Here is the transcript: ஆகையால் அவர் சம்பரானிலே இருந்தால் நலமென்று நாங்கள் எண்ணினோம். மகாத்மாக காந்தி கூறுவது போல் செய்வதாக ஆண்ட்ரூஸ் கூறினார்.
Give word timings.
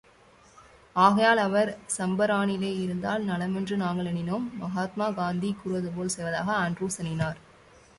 ஆகையால் 0.95 1.37
அவர் 1.37 1.69
சம்பரானிலே 1.97 2.71
இருந்தால் 2.85 3.23
நலமென்று 3.23 3.77
நாங்கள் 3.83 4.09
எண்ணினோம். 4.13 4.49
மகாத்மாக 4.63 5.17
காந்தி 5.21 5.51
கூறுவது 5.61 5.91
போல் 5.97 6.15
செய்வதாக 6.17 6.57
ஆண்ட்ரூஸ் 6.63 6.99
கூறினார். 7.01 7.39